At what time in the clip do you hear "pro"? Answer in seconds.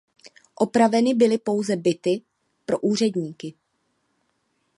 2.65-2.79